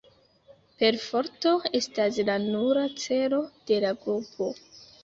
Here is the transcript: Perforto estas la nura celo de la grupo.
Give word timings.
Perforto 0.79 1.53
estas 1.81 2.19
la 2.31 2.39
nura 2.47 2.87
celo 3.07 3.45
de 3.71 3.83
la 3.87 3.97
grupo. 4.05 4.55